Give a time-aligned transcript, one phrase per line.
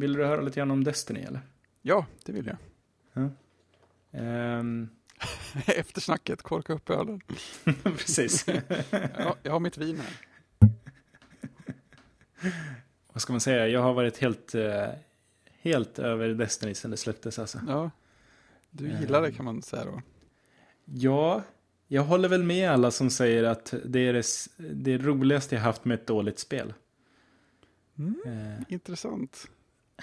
[0.00, 1.40] vill du höra lite grann om Destiny eller?
[1.82, 2.56] Ja, det vill jag.
[4.12, 4.88] Ehm,
[5.66, 7.20] Eftersnacket, korka upp ölen.
[7.82, 8.46] precis.
[9.18, 10.12] Ja, jag har mitt vin här.
[13.12, 13.68] Vad ska man säga?
[13.68, 14.88] Jag har varit helt, eh,
[15.60, 17.60] helt över Destiny sedan det släpptes alltså.
[17.68, 17.90] Ja.
[18.70, 20.02] Du gillar det kan man säga då.
[20.84, 21.42] Ja,
[21.86, 24.24] jag håller väl med alla som säger att det är det,
[24.74, 26.74] det roligaste jag haft med ett dåligt spel.
[27.98, 28.20] Mm.
[28.26, 29.46] Eh, Intressant.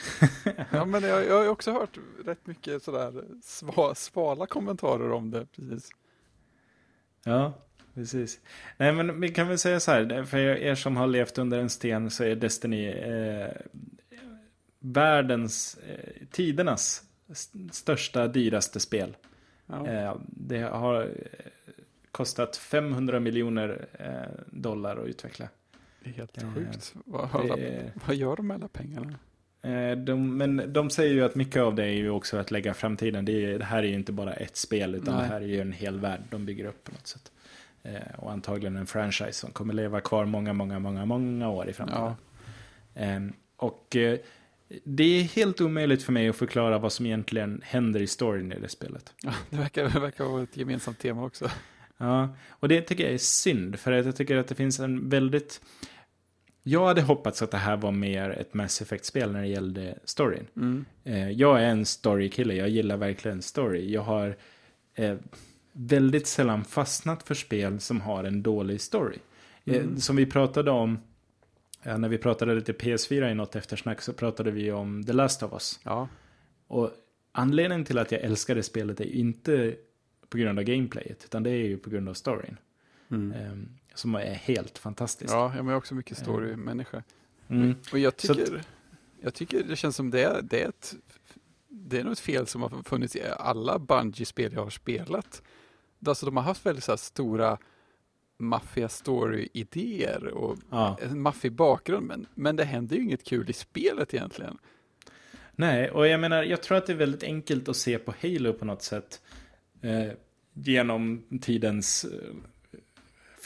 [0.71, 5.45] ja, men jag, jag har också hört rätt mycket sådär sva, svala kommentarer om det.
[5.55, 5.89] Precis.
[7.23, 7.53] Ja,
[7.93, 8.39] precis.
[8.77, 11.69] Nej, men vi kan väl säga så här, för er som har levt under en
[11.69, 13.49] sten så är Destiny eh,
[14.79, 19.17] världens, eh, tidernas st- största, dyraste spel.
[19.65, 19.87] Ja.
[19.87, 21.09] Eh, det har eh,
[22.11, 25.49] kostat 500 miljoner eh, dollar att utveckla.
[26.03, 26.95] Det är helt Eh, sjukt.
[27.05, 29.19] Vad, är, vad gör de med alla pengarna?
[29.61, 32.73] Eh, de, men de säger ju att mycket av det är ju också att lägga
[32.73, 33.25] framtiden.
[33.25, 35.23] Det, är, det här är ju inte bara ett spel, utan Nej.
[35.23, 37.31] det här är ju en hel värld de bygger upp på något sätt.
[37.83, 41.73] Eh, och antagligen en franchise som kommer leva kvar många, många, många, många år i
[41.73, 42.03] framtiden.
[42.03, 42.15] Ja.
[42.95, 44.19] Ehm, och eh,
[44.83, 48.59] det är helt omöjligt för mig att förklara vad som egentligen händer i storyn i
[48.59, 49.13] det spelet.
[49.23, 51.49] Ja, det, verkar, det verkar vara ett gemensamt tema också.
[51.97, 55.09] Ja, och det tycker jag är synd, för att jag tycker att det finns en
[55.09, 55.61] väldigt...
[56.67, 60.47] Jag hade hoppats att det här var mer ett Mass Effect-spel när det gällde storyn.
[60.55, 60.85] Mm.
[61.03, 63.91] Eh, jag är en story-kille, jag gillar verkligen story.
[63.91, 64.35] Jag har
[64.95, 65.17] eh,
[65.71, 69.17] väldigt sällan fastnat för spel som har en dålig story.
[69.65, 69.97] Eh, Mm.
[69.97, 70.99] som vi pratade om,
[71.83, 75.51] när vi pratade lite PS4 i något eftersnack så pratade vi om The Last of
[75.53, 75.79] Us.
[75.83, 76.07] Ja,
[76.67, 76.91] Och
[77.31, 79.75] anledningen till att jag älskar det spelet är inte
[80.29, 82.57] på grund av gameplayet, utan det är ju på grund av storyn.
[83.11, 83.69] mm.
[83.97, 85.33] Som är helt fantastisk.
[85.33, 87.03] ja jag är också mycket story-människa.
[87.47, 87.75] Mm.
[87.91, 88.63] Och jag Så att- tycker,
[89.21, 90.95] jag tycker det känns som det, är- det är ett,
[91.69, 95.41] det är nog ett fel som har funnits i alla Bungie-spel jag har spelat.
[96.05, 97.57] Alltså de har haft väldigt så stora
[98.39, 100.97] maffia story-idéer och Ja.
[101.01, 104.57] en maffig bakgrund, men, men det händer ju inget kul i spelet egentligen.
[105.55, 108.53] Nej, och jag menar, jag tror att det är väldigt enkelt att se på Halo
[108.53, 109.21] på något sätt.
[109.81, 110.11] Eh,
[110.53, 112.33] genom tidens eh,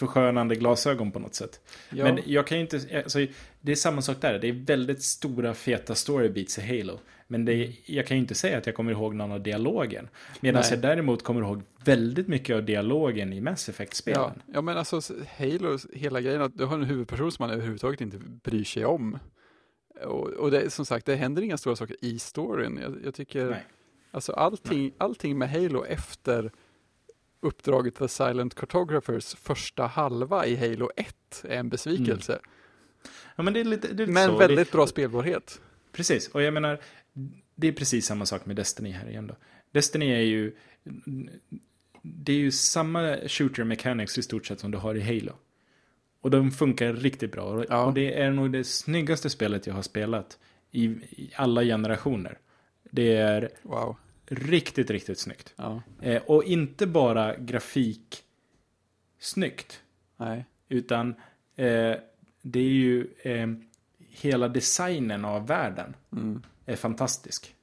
[0.06, 1.62] förskönande glasögon på något sätt.
[1.90, 3.20] Ja, Men jag kan ju inte, alltså,
[3.62, 4.40] det är samma sak där.
[4.40, 7.00] Det är väldigt stora feta storybeats i Halo.
[7.28, 10.10] Men är, jag kan ju inte säga att jag kommer ihåg någon av dialogen.
[10.40, 10.72] Medan Nej.
[10.72, 14.42] jag däremot kommer ihåg väldigt mycket av dialogen i Mass ja, Effect-spelen.
[14.54, 15.02] ja, men alltså
[15.38, 19.20] Halo, hela grejen att du har en huvudperson som man överhuvudtaget inte bryr sig om.
[20.06, 22.80] Och, och det, som sagt, det händer inga stora saker i storyn.
[22.82, 23.66] Jag, jag tycker, Nej.
[24.12, 26.52] alltså allting, allting med Halo efter
[27.42, 32.40] uppdraget för Silent Cartographers första halva i Halo 1 är en besvikelse.
[33.36, 34.38] Ja, men det är lite, det är lite Men så.
[34.38, 35.62] väldigt bra spelbarhet.
[35.92, 36.80] Precis, och jag menar,
[37.56, 39.36] det är precis samma sak med Destiny här igen då.
[39.72, 40.56] Destiny är ju,
[42.02, 45.34] det är ju samma shooter mechanics i stort sett som du har i Halo.
[46.22, 47.66] Och de funkar riktigt bra.
[47.70, 47.86] Ja.
[47.86, 50.38] Och det är nog det snyggaste spelet jag har spelat
[50.72, 52.38] i, i alla generationer.
[52.92, 53.96] Det är Wow.
[54.32, 55.54] Riktigt, riktigt snyggt.
[55.56, 58.24] Ja, Eh, och inte bara grafik
[59.20, 59.82] snyggt.
[60.18, 60.46] nej.
[60.70, 61.10] Utan
[61.56, 61.96] eh,
[62.42, 63.48] det är ju eh,
[64.10, 66.44] hela designen av världen Mm.
[66.66, 67.56] är fantastisk.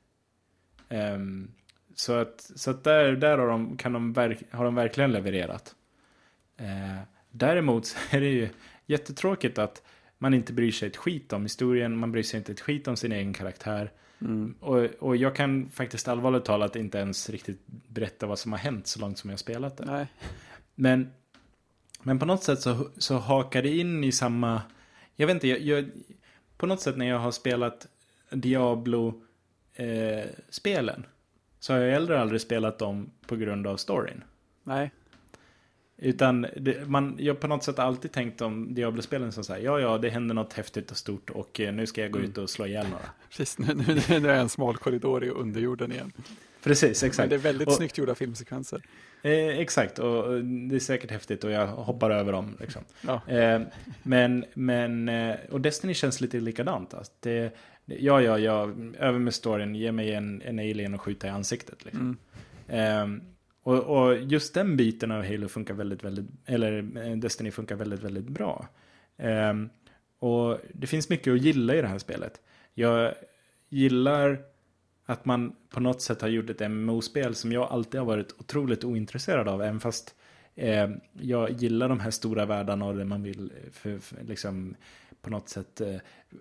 [0.88, 1.50] Ehm,
[1.94, 5.74] så att, så att där, där har, de, kan de verk, har de verkligen levererat.
[6.56, 6.98] Eh,
[7.30, 8.48] däremot så är det ju
[8.86, 9.82] jättetråkigt att
[10.18, 12.96] man inte bryr sig ett skit om historien, man bryr sig inte ett skit om
[12.96, 13.92] sin egen karaktär.
[14.20, 14.54] Mm.
[14.60, 18.86] Och, och jag kan faktiskt allvarligt talat inte ens riktigt berätta vad som har hänt
[18.86, 19.84] så långt som jag har spelat det.
[19.84, 20.06] Nej.
[20.74, 21.12] Men,
[22.02, 24.62] men på något sätt så, så hakar det in i samma...
[25.16, 25.90] Jag vet inte, jag, jag,
[26.56, 27.86] på något sätt när jag har spelat
[28.30, 31.06] Diablo-spelen
[31.60, 34.24] så har jag heller aldrig spelat dem på grund av storyn.
[34.62, 34.90] Nej.
[36.00, 39.60] Utan det, man, jag har på något sätt alltid tänkt om Diablo-spelen som så här,
[39.60, 42.30] ja ja, det händer något häftigt och stort och eh, nu ska jag gå Mm.
[42.30, 43.04] ut och slå ihjäl några.
[43.30, 46.12] Precis, nu, nu, nu är det en smal korridor i underjorden igen.
[46.62, 47.30] Precis, Men exakt.
[47.30, 48.82] det är väldigt Och- snyggt gjorda filmsekvenser.
[49.22, 52.56] Eh, exakt, och det är säkert häftigt och jag hoppar över dem.
[52.60, 52.82] Liksom.
[53.00, 53.20] Ja.
[53.28, 53.60] Eh,
[54.02, 56.94] men, men, eh, och Destiny känns lite likadant.
[56.94, 57.12] Alltså.
[57.20, 57.52] Det-
[57.86, 61.84] ja, ja, ja, över med storyn, ge mig en, en alien och skjuta i ansiktet.
[61.84, 62.16] Liksom.
[62.68, 63.16] Mm.
[63.16, 63.22] Eh,
[63.68, 68.02] och, och just den biten av Halo funkar väldigt, väldigt, eller eh, Destiny funkar väldigt,
[68.02, 68.68] väldigt bra.
[69.16, 69.70] Um,
[70.18, 72.40] och det finns mycket att gilla i det här spelet.
[72.74, 73.14] Jag
[73.68, 74.38] gillar
[75.06, 78.84] att man på något sätt har gjort ett MMO-spel som jag alltid har varit otroligt
[78.84, 80.14] ointresserad av, även fast
[80.54, 84.74] eh, jag gillar de här stora världarna och det man vill eh, för, för, liksom
[85.22, 85.94] på något sätt eh,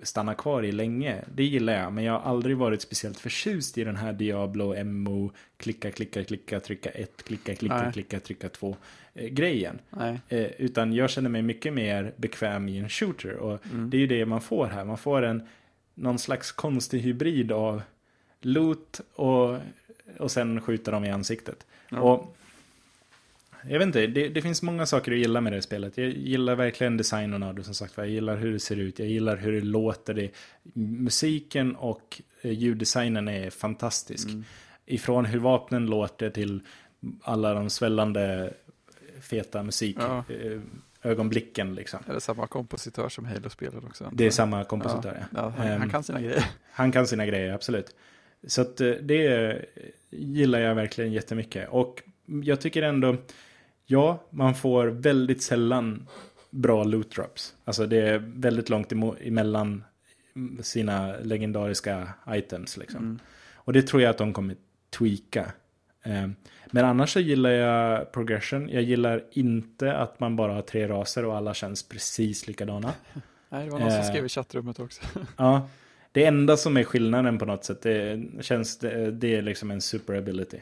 [0.03, 1.23] stanna kvar i länge.
[1.35, 5.31] Det gillar jag, men jag har aldrig varit speciellt förtjust i den här Diablo MO,
[5.57, 7.93] klicka, klicka, klicka, trycka ett, klicka, klicka, Nej.
[7.93, 8.75] klicka, trycka två
[9.13, 9.79] eh, grejen.
[9.89, 10.19] Nej.
[10.29, 13.33] Eh, utan jag känner mig mycket mer bekväm i en shooter.
[13.35, 13.89] Och Mm.
[13.89, 14.85] det är ju det man får här.
[14.85, 15.47] Man får en
[15.95, 17.81] någon slags konstig hybrid av
[18.41, 19.57] loot och,
[20.19, 21.65] och sen skjuta dem i ansiktet.
[21.89, 21.99] Ja.
[21.99, 22.35] Och
[23.69, 25.97] jag vet inte, det, det finns många saker att gilla med det spelet.
[25.97, 27.93] Jag gillar verkligen designen av det som sagt.
[27.97, 30.13] Jag gillar hur det ser ut, jag gillar hur det låter.
[30.13, 30.31] Det,
[30.73, 34.27] musiken och eh, ljuddesignen är fantastisk.
[34.29, 34.43] Mm.
[34.85, 36.61] Ifrån hur vapnen låter till
[37.21, 38.53] alla de svällande
[39.21, 40.23] feta musik Ja.
[40.29, 40.59] eh,
[41.03, 41.99] ögonblicken liksom.
[42.07, 44.09] Är det samma kompositör som Halo spelar också?
[44.13, 44.33] Det är jag?
[44.33, 45.25] samma kompositör, ja.
[45.41, 46.45] Ja, han, Ehm, han kan sina grejer.
[46.71, 47.95] Han kan sina grejer, absolut.
[48.47, 49.55] Så att eh, det
[50.09, 51.69] gillar jag verkligen jättemycket.
[51.69, 52.03] Och
[52.43, 53.15] jag tycker ändå,
[53.87, 56.07] ja, man får väldigt sällan
[56.49, 57.55] bra loot drops.
[57.65, 58.91] Alltså det är väldigt långt
[59.21, 59.83] emellan
[60.61, 62.99] sina legendariska items liksom.
[62.99, 63.19] Mm.
[63.55, 64.55] Och det tror jag att de kommer
[64.89, 65.51] tweaka.
[66.03, 66.27] Eh,
[66.71, 68.69] Men annars så gillar jag progression.
[68.69, 72.93] Jag gillar inte att man bara har tre raser och alla känns precis likadana.
[73.49, 74.05] Nej, det var någon som Eh.
[74.09, 75.01] skrev i chattrummet också.
[75.37, 75.69] Ja,
[76.11, 79.81] det enda som är skillnaden på något sätt, det känns, det, det är liksom en
[79.81, 80.57] super ability.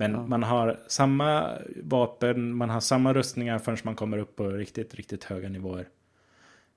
[0.00, 0.26] Men Ja.
[0.26, 1.52] man har samma
[1.82, 5.88] vapen, man har samma rustningar förrän man kommer upp på riktigt, riktigt höga nivåer.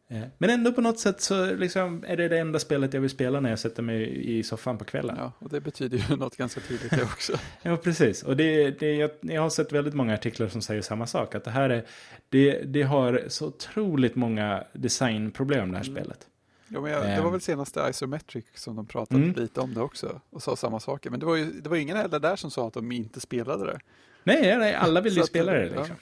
[0.09, 3.09] Eh, Men ändå på något sätt så liksom är det det enda spelet jag vill
[3.09, 5.15] spela när jag sätter mig i soffan på kvällen.
[5.19, 7.33] Ja, och det betyder ju något ganska tydligt det också.
[7.61, 8.23] Ja, precis.
[8.23, 11.35] Och det, det, jag, jag har sett väldigt många artiklar som säger samma sak.
[11.35, 11.83] Att det här är,
[12.29, 15.95] det, det har så otroligt många designproblem det här Mm.
[15.95, 16.27] spelet.
[16.73, 19.35] Ja, men jag, det var väl senaste Isometric som de pratade Mm.
[19.35, 21.09] lite om det också och sa samma saker.
[21.09, 23.65] Men det var ju det var ingen heller där som sa att de inte spelade
[23.65, 23.79] det.
[24.23, 25.95] Nej, nej alla vill ju spela det ja, liksom.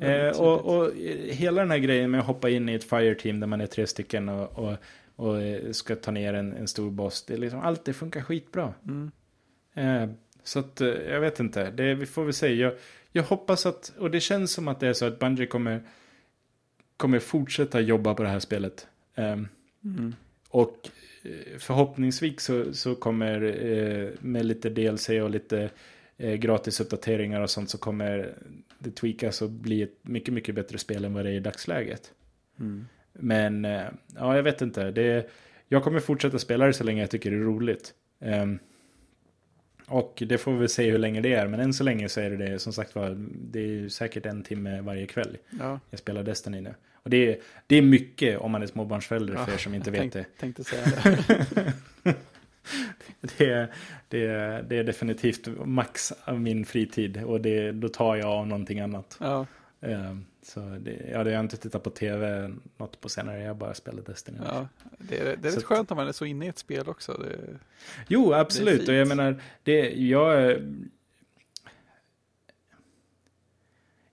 [0.00, 2.84] är Eh, och, och eh, hela den här grejen med att hoppa in i ett
[2.84, 4.76] fireteam där man är tre stycken och, och,
[5.16, 7.24] och eh, ska ta ner en, en stor boss.
[7.24, 8.74] Det är liksom, allt det funkar skitbra.
[8.86, 9.10] Mm.
[9.74, 10.14] Eh,
[10.44, 12.54] så att eh, jag vet inte, det, vi får väl se.
[12.54, 12.72] Jag,
[13.12, 15.82] jag hoppas att, och det känns som att det är så att Bungie kommer,
[16.96, 18.86] kommer fortsätta jobba på det här spelet.
[19.14, 19.48] Ehm,
[19.84, 20.14] Mm.
[20.48, 20.88] och
[21.22, 25.70] eh, förhoppningsvis så, så kommer eh, med lite DLC och lite
[26.16, 28.34] eh, gratisuppdateringar och sånt så kommer
[28.78, 32.12] det tweakas och bli ett mycket, mycket bättre spel än vad det är i dagsläget.
[32.60, 32.86] Mm.
[33.12, 33.84] Men eh,
[34.16, 34.90] ja, jag vet inte.
[34.90, 35.30] Det,
[35.68, 37.94] jag kommer fortsätta spela det så länge jag tycker det är roligt.
[38.20, 38.58] Ehm,
[39.86, 41.48] och det får vi se hur länge det är.
[41.48, 42.58] Men än så länge så är det det.
[42.58, 45.36] Som sagt var, det är säkert en timme varje kväll.
[45.58, 46.74] Ja, Jag spelar Destiny nu.
[47.02, 49.90] Och det är, det är mycket om man är småbarnsförälder för Ja, er som inte
[49.90, 50.26] vet tänk, det.
[50.38, 50.84] tänkte säga
[52.02, 52.14] det.
[53.20, 53.68] Det är,
[54.08, 57.24] det, är, det är definitivt max av min fritid.
[57.24, 59.16] Och det, då tar jag av någonting annat.
[59.20, 59.46] Ja,
[59.82, 63.42] Ehm, så det, ja, det har jag inte tittat på tv något på senare.
[63.42, 64.38] Jag bara spelat Destiny.
[64.44, 64.68] ja.
[64.98, 66.88] Det är, det är Så rätt skönt när man är så inne i ett spel
[66.88, 67.12] också.
[67.12, 67.58] Det,
[68.08, 68.88] Jo, absolut.
[68.88, 70.58] Och jag menar, det, jag...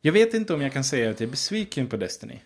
[0.02, 2.42] Jag vet inte om jag kan säga att jag är besviken på Destiny.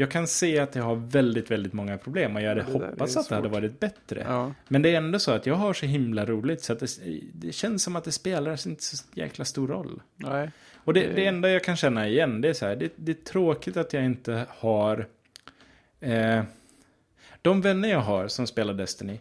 [0.00, 3.28] Jag kan se att det har väldigt, väldigt många problem och jag hade hoppats att
[3.28, 4.24] det hade varit bättre.
[4.28, 6.86] ja, Men det är ändå så att jag har så himla roligt så att det,
[7.32, 10.02] det känns som att det spelar inte så jäkla stor roll.
[10.16, 10.50] nej.
[10.84, 13.12] Och det, Det- det enda jag kan känna igen, det är så här, det, det
[13.12, 15.06] är tråkigt att jag inte har...
[16.00, 16.42] Eh,
[17.42, 19.20] de vänner jag har som spelar Destiny,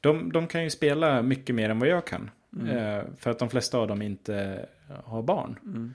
[0.00, 2.30] de, de kan ju spela mycket mer än vad jag kan.
[2.56, 2.76] Mm.
[2.76, 4.66] Eh, för att de flesta av dem inte
[5.04, 5.58] har barn.
[5.64, 5.94] Mm.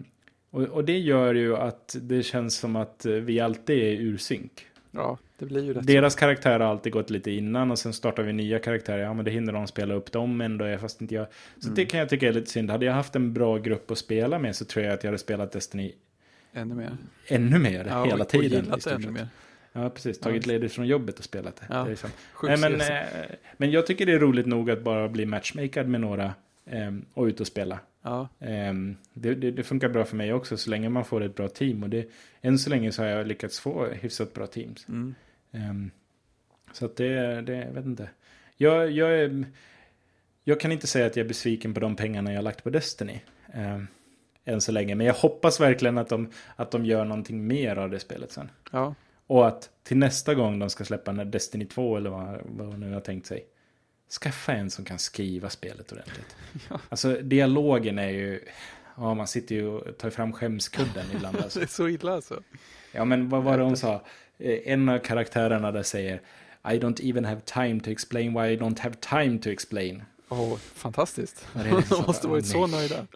[0.00, 0.04] Eh,
[0.52, 4.66] och, och det gör ju att det känns som att vi alltid är ur synk.
[4.90, 8.22] Ja, det blir ju rätt Deras karaktär har alltid gått lite innan och sen startar
[8.22, 8.98] vi nya karaktärer.
[9.02, 11.26] Ja men det hinner de spela upp dem ändå, fast inte jag.
[11.58, 11.74] Så Mm.
[11.74, 12.70] det kan jag tycka är lite synd.
[12.70, 15.18] Hade jag haft en bra grupp att spela med så tror jag att jag hade
[15.18, 15.92] spelat Destiny
[16.52, 16.96] ännu mer.
[17.28, 18.64] ännu mer Ja, hela och, och tiden.
[18.74, 19.28] det stort ännu mer.
[19.72, 20.18] Ja, precis.
[20.20, 21.66] Tagit ledigt från jobbet och spelat det.
[21.70, 21.84] Ja.
[21.84, 22.10] det är
[22.42, 23.02] Nej, men, eh,
[23.56, 26.34] men jag tycker det är roligt nog att bara bli matchmakad med några
[26.66, 27.78] ehm, och ut och spela.
[28.02, 31.34] Ja, Ehm, det, det, det funkar bra för mig också så länge man får ett
[31.34, 31.82] bra team.
[31.82, 32.08] Och det,
[32.40, 34.88] än så länge så har jag lyckats få hyfsat bra teams.
[34.88, 35.14] mm.
[35.52, 35.90] Ehm,
[36.72, 38.08] så att det, det, jag vet inte.
[38.56, 39.44] Jag, jag, är,
[40.44, 42.70] jag kan inte säga att jag är besviken på de pengarna jag har lagt på
[42.70, 43.20] Destiny.
[43.54, 43.86] Um,
[44.44, 44.94] än så länge.
[44.94, 48.50] Men jag hoppas verkligen att de, att de gör någonting mer av det spelet sen.
[48.72, 48.94] ja,
[49.26, 52.92] Och att till nästa gång de ska släppa Destiny 2 eller vad, vad de nu
[52.92, 53.44] har tänkt sig.
[54.20, 56.36] Skaffa en som kan skriva spelet ordentligt.
[56.70, 56.80] Ja.
[56.88, 58.40] Alltså dialogen är ju...
[58.96, 61.36] Ja, man sitter ju och tar fram skämskudden ibland.
[61.42, 61.58] Alltså.
[61.58, 62.42] det är så illa alltså.
[62.92, 63.94] Ja, men vad var det hon sa?
[64.38, 66.20] Eh, En av karaktärerna där säger
[66.64, 70.02] I don't even have time to explain why I don't have time to explain.
[70.28, 71.46] Åh, fantastiskt.
[71.54, 73.06] Är liksom De måste varit så nöjda.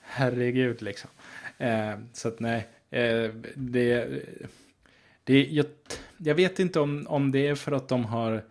[0.00, 1.10] Herregud liksom.
[1.58, 4.22] Eh, så att nej, eh, det,
[5.24, 5.66] Det, jag,
[6.18, 8.44] jag vet inte om, om det är för att de har,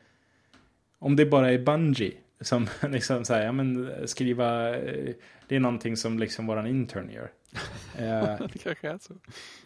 [1.00, 5.14] om det bara är Bungie som liksom säger, ja men skriva, eh,
[5.48, 7.32] det är någonting som liksom våran intern gör.
[8.00, 9.14] Eh, det kanske är så.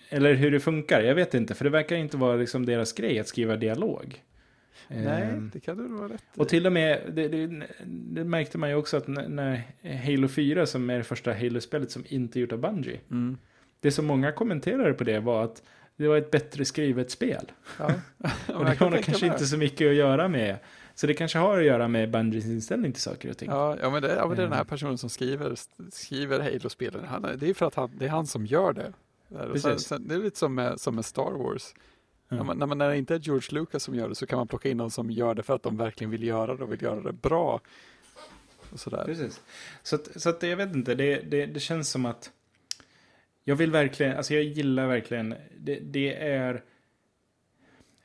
[0.09, 3.19] eller hur det funkar, jag vet inte, för det verkar inte vara liksom deras grej
[3.19, 4.23] att skriva dialog.
[4.87, 8.57] Nej, Eh, det kan du vara rätt och till och med, det, det, det märkte
[8.57, 9.61] man ju också att när,
[10.05, 13.37] Halo 4, som är det första Halo-spelet som inte är gjort av Bungie, Mm.
[13.79, 15.63] det som många kommenterade på det var att
[15.97, 17.51] det var ett bättre skrivet spel.
[17.79, 17.91] Ja.
[18.53, 20.55] Och det har kanske inte så mycket att göra med.
[21.01, 23.49] Så det kanske har att göra med Bungies inställning till saker och ting.
[23.49, 24.67] Ja, ja, men det, ja, men det är den här Eh.
[24.67, 25.55] personen som skriver,
[25.91, 27.37] skriver Halo-spelen.
[27.39, 28.93] Det är för att han, det är han som gör det.
[29.51, 31.73] Och sen, sen, det är lite som med, som med Star Wars.
[32.29, 32.35] Ja.
[32.35, 34.37] När, man, när, man, när det inte är George Lucas som gör det så kan
[34.37, 36.71] man plocka in någon som gör det för att de verkligen vill göra det och
[36.71, 37.61] vill göra det bra.
[38.71, 39.05] Och sådär.
[39.05, 39.41] Precis.
[39.83, 42.31] Så, att, så att jag vet inte, det, det, det känns som att
[43.43, 46.63] jag vill verkligen, alltså jag gillar verkligen, det, det är,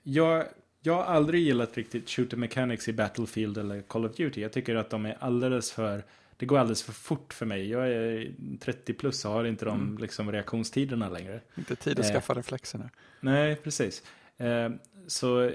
[0.03, 0.47] jag,
[0.87, 4.41] jag har aldrig gillat riktigt shooter mechanics i Battlefield eller Call of Duty.
[4.41, 6.05] Jag tycker att de är alldeles för,
[6.37, 7.71] det går alldeles för fort för mig.
[7.71, 9.99] Jag är 30 plus och har inte de Mm.
[9.99, 11.41] liksom, reaktionstiderna längre.
[11.59, 12.13] Inte tid att Eh.
[12.13, 12.91] skaffa reflexerna.
[13.21, 14.03] Nej, precis.
[14.37, 14.71] Eh,
[15.07, 15.51] så,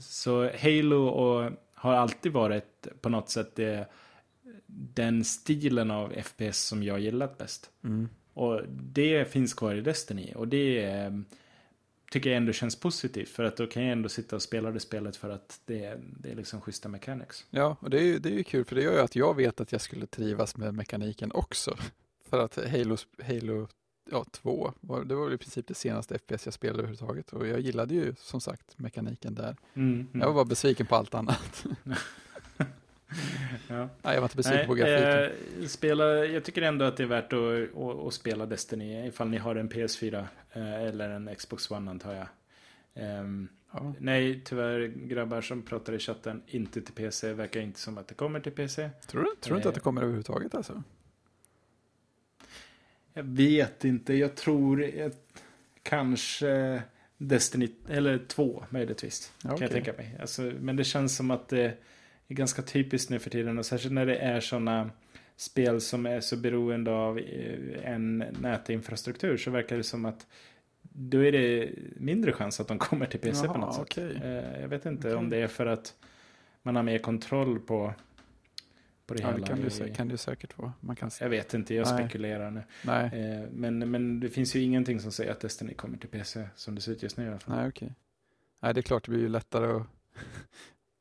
[0.00, 3.86] så Halo och, har alltid varit på något sätt det,
[4.94, 7.70] den stilen av FPS som jag gillat bäst.
[7.84, 8.08] Mm.
[8.34, 10.32] Och det finns kvar i Destiny.
[10.34, 11.10] Och det eh,
[12.12, 13.28] tycker jag ändå känns positivt.
[13.28, 16.30] För att då kan jag ändå sitta och spela det spelet för att det, det
[16.30, 17.46] är liksom schyssta mechanics.
[17.50, 19.36] Ja, och det är, ju, det är ju kul för det gör ju att jag
[19.36, 21.76] vet att jag skulle trivas med mekaniken också.
[22.30, 23.68] För att Halo, Halo
[24.10, 27.32] ja, 2, var, det var väl i princip det senaste FPS jag spelade överhuvudtaget.
[27.32, 29.56] Och jag gillade ju som sagt mekaniken där.
[29.74, 31.64] Mm, Jag var bara besviken på allt annat.
[33.68, 33.88] ja.
[34.02, 35.62] Nej, jag var inte besviken på grafiken.
[35.62, 39.28] eh, spela, jag tycker ändå att det är värt att, att, att spela Destiny ifall
[39.28, 42.26] ni har en PS4 eh, eller en Xbox One antar jag.
[42.94, 43.94] Ehm, Ja.
[43.98, 48.14] nej, tyvärr grabbar som pratar i chatten, inte till PC, verkar inte som att det
[48.14, 48.90] kommer till PC.
[49.06, 49.82] Tror du, tror du inte att det Eh.
[49.82, 50.82] kommer överhuvudtaget alltså?
[53.14, 55.42] Jag vet inte, jag tror att
[55.82, 56.82] kanske
[57.18, 59.32] Destiny, eller två möjligtvis.
[59.36, 59.68] Ja, Kan jag okej.
[59.82, 60.16] tänka mig.
[60.20, 61.74] Alltså, men det känns som att det
[62.28, 63.58] är ganska typiskt nu för tiden.
[63.58, 64.90] Och särskilt när det är sådana
[65.36, 69.36] spel som är så beroende av eh, en nätinfrastruktur.
[69.36, 70.26] Så verkar det som att
[70.82, 73.82] då är det mindre chans att de kommer till PC på Jaha, något sätt.
[73.82, 74.16] okej.
[74.24, 75.18] Eh, Jag vet inte Okej.
[75.18, 75.94] om det är för att
[76.62, 77.94] man har mer kontroll på,
[79.06, 79.38] på det Ja, hela.
[79.38, 80.72] det kan det, kan det säkert vara.
[80.80, 81.98] Man kan, Jag vet inte, jag Nej.
[81.98, 82.62] spekulerar nu.
[82.84, 86.48] nej, Eh, Men, men det finns ju ingenting som säger att Destiny kommer till PC
[86.56, 87.56] som det ser ut just nu i alla fall.
[87.56, 87.94] nej okej.
[88.60, 89.86] Nej, det är klart det blir ju lättare att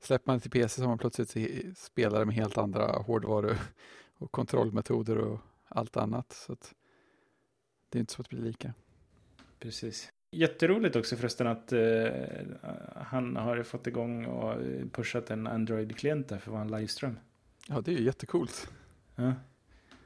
[0.01, 1.37] Släpper man till PC så har man plötsligt
[1.77, 3.55] spelare med helt andra hårdvaru
[4.17, 6.33] och kontrollmetoder och allt annat.
[6.33, 6.55] Så
[7.89, 8.73] det är inte så att det blir lika.
[9.59, 10.11] Precis.
[10.31, 12.05] Jätteroligt också förresten att eh,
[12.95, 14.55] han har fått igång och
[14.91, 17.19] pushat en Android-klient där för en livestream.
[17.67, 18.71] Ja, det är ju jättecoolt.
[19.15, 19.33] Ja.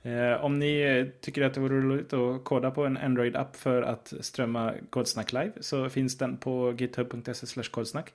[0.09, 4.13] Eh, om ni tycker att det vore roligt att koda på en Android-app för att
[4.19, 8.13] strömma Kodsnack live så finns den på github.se kodsnack.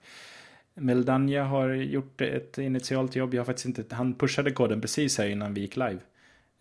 [0.74, 3.34] Meldanja har gjort ett initialt jobb.
[3.34, 5.98] Jag har faktiskt inte, han pushade koden precis här innan vi gick live.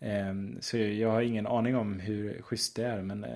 [0.00, 3.02] Ehm, Så jag har ingen aning om hur schysst det är.
[3.02, 3.30] Men eh,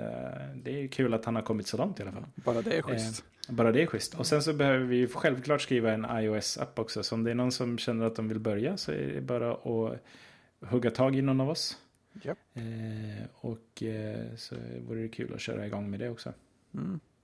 [0.54, 2.24] det är kul att han har kommit så långt i alla fall.
[2.34, 3.24] Bara det är schysst.
[3.48, 4.14] Bara det är schysst.
[4.14, 7.02] Och sen så behöver vi självklart skriva en iOS-app också.
[7.02, 9.52] Så om det är någon som känner att de vill börja så är det bara
[9.52, 10.00] att
[10.60, 11.78] hugga tag i någon av oss.
[12.22, 12.38] Japp.
[12.54, 14.56] Eh, och eh, så
[14.88, 16.32] vore det kul att köra igång med det också.
[16.74, 17.00] Mm.